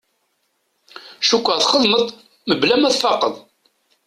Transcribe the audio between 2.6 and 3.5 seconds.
ma tfaqeḍ.